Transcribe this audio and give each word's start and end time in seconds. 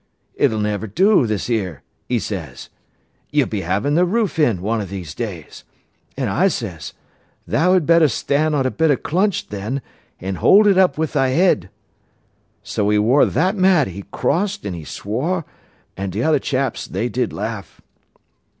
'It'll 0.35 0.57
never 0.59 0.87
do, 0.87 1.27
this 1.27 1.47
'ere,' 1.47 1.83
'e 2.09 2.17
says. 2.17 2.69
'You'll 3.29 3.45
be 3.47 3.61
havin' 3.61 3.95
th' 3.95 4.03
roof 4.03 4.39
in, 4.39 4.59
one 4.59 4.81
o' 4.81 4.85
these 4.85 5.13
days.' 5.13 5.63
An' 6.17 6.27
I 6.27 6.47
says, 6.47 6.95
'Tha'd 7.47 7.85
better 7.85 8.07
stan' 8.07 8.55
on 8.55 8.65
a 8.65 8.71
bit 8.71 8.89
o' 8.89 8.97
clunch, 8.97 9.49
then, 9.49 9.79
an' 10.19 10.37
hold 10.41 10.65
it 10.65 10.75
up 10.79 10.97
wi' 10.97 11.05
thy 11.05 11.35
'ead.' 11.35 11.69
So 12.63 12.91
'e 12.91 12.97
wor 12.97 13.27
that 13.27 13.55
mad, 13.55 13.89
'e 13.89 14.03
cossed 14.11 14.65
an' 14.65 14.73
'e 14.73 14.85
swore, 14.85 15.45
an' 15.95 16.09
t'other 16.09 16.39
chaps 16.39 16.87
they 16.87 17.07
did 17.07 17.31
laugh." 17.31 17.79